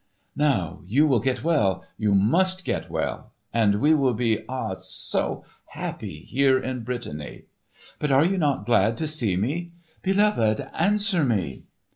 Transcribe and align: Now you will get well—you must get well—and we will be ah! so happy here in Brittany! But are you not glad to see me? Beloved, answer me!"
Now 0.35 0.81
you 0.87 1.05
will 1.05 1.19
get 1.19 1.43
well—you 1.43 2.15
must 2.15 2.65
get 2.65 2.89
well—and 2.89 3.75
we 3.79 3.93
will 3.93 4.15
be 4.15 4.43
ah! 4.49 4.73
so 4.73 5.45
happy 5.67 6.21
here 6.23 6.57
in 6.57 6.83
Brittany! 6.83 7.43
But 7.99 8.11
are 8.11 8.25
you 8.25 8.39
not 8.39 8.65
glad 8.65 8.97
to 8.97 9.07
see 9.07 9.37
me? 9.37 9.73
Beloved, 10.01 10.61
answer 10.73 11.23
me!" 11.23 11.65